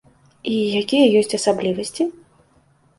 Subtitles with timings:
[0.51, 2.11] І якія ёсць асаблівасці?